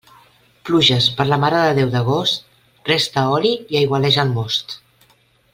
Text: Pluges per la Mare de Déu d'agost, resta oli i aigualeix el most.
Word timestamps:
Pluges 0.69 1.09
per 1.19 1.27
la 1.27 1.37
Mare 1.43 1.59
de 1.67 1.75
Déu 1.81 1.91
d'agost, 1.97 2.49
resta 2.91 3.29
oli 3.37 3.55
i 3.75 3.81
aigualeix 3.85 4.21
el 4.25 4.37
most. 4.39 4.79